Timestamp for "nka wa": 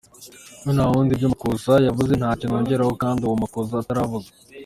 0.71-0.91